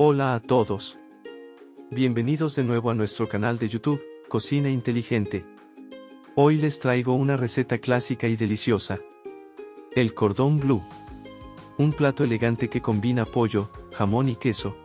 [0.00, 0.96] Hola a todos.
[1.90, 5.44] Bienvenidos de nuevo a nuestro canal de YouTube, Cocina Inteligente.
[6.36, 9.00] Hoy les traigo una receta clásica y deliciosa.
[9.96, 10.84] El cordón blue.
[11.78, 14.76] Un plato elegante que combina pollo, jamón y queso.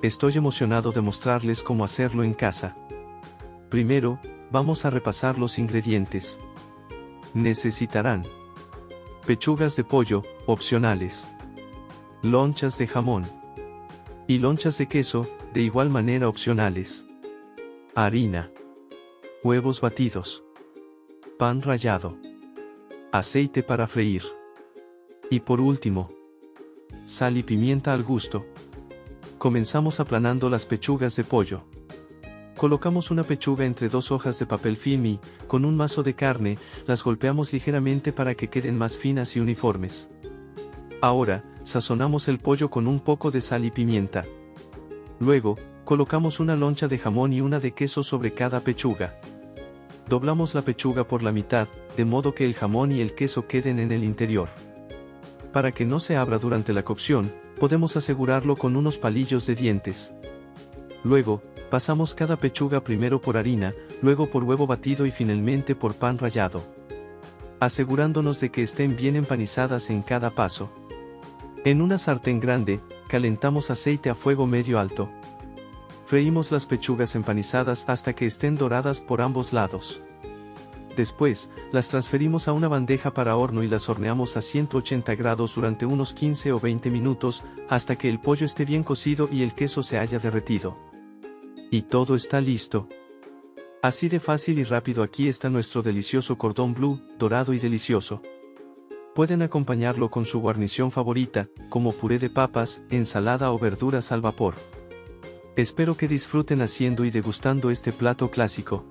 [0.00, 2.76] Estoy emocionado de mostrarles cómo hacerlo en casa.
[3.68, 4.20] Primero,
[4.52, 6.38] vamos a repasar los ingredientes.
[7.34, 8.22] Necesitarán
[9.26, 11.26] pechugas de pollo, opcionales,
[12.22, 13.39] lonchas de jamón
[14.30, 17.04] y lonchas de queso, de igual manera opcionales,
[17.96, 18.52] harina,
[19.42, 20.44] huevos batidos,
[21.36, 22.16] pan rallado,
[23.10, 24.22] aceite para freír
[25.30, 26.12] y por último,
[27.06, 28.46] sal y pimienta al gusto.
[29.38, 31.64] Comenzamos aplanando las pechugas de pollo.
[32.56, 36.56] Colocamos una pechuga entre dos hojas de papel film y, con un mazo de carne,
[36.86, 40.08] las golpeamos ligeramente para que queden más finas y uniformes.
[41.00, 44.24] Ahora, sazonamos el pollo con un poco de sal y pimienta.
[45.18, 49.20] Luego, colocamos una loncha de jamón y una de queso sobre cada pechuga.
[50.08, 53.78] Doblamos la pechuga por la mitad, de modo que el jamón y el queso queden
[53.78, 54.48] en el interior.
[55.52, 60.12] Para que no se abra durante la cocción, podemos asegurarlo con unos palillos de dientes.
[61.04, 66.18] Luego, Pasamos cada pechuga primero por harina, luego por huevo batido y finalmente por pan
[66.18, 66.64] rallado.
[67.60, 70.68] Asegurándonos de que estén bien empanizadas en cada paso.
[71.62, 75.10] En una sartén grande, calentamos aceite a fuego medio alto.
[76.06, 80.02] Freímos las pechugas empanizadas hasta que estén doradas por ambos lados.
[80.96, 85.84] Después, las transferimos a una bandeja para horno y las horneamos a 180 grados durante
[85.84, 89.82] unos 15 o 20 minutos, hasta que el pollo esté bien cocido y el queso
[89.82, 90.78] se haya derretido.
[91.70, 92.88] Y todo está listo.
[93.82, 98.22] Así de fácil y rápido aquí está nuestro delicioso cordón blue, dorado y delicioso.
[99.14, 104.54] Pueden acompañarlo con su guarnición favorita, como puré de papas, ensalada o verduras al vapor.
[105.56, 108.86] Espero que disfruten haciendo y degustando este plato clásico.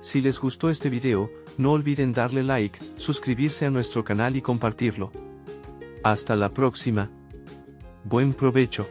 [0.00, 5.10] Si les gustó este video, no olviden darle like, suscribirse a nuestro canal y compartirlo.
[6.04, 7.10] Hasta la próxima.
[8.04, 8.86] Buen provecho.